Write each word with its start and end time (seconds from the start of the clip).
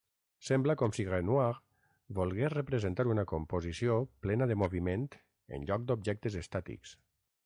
Sembla 0.45 0.75
com 0.81 0.93
si 0.97 1.03
Renoir 1.09 1.51
volgués 2.19 2.55
representar 2.55 3.05
una 3.15 3.25
composició 3.33 3.97
plena 4.27 4.47
de 4.53 4.57
moviment 4.63 5.05
en 5.59 5.69
lloc 5.71 5.87
d'objectes 5.93 6.39
estàtics. 6.45 6.95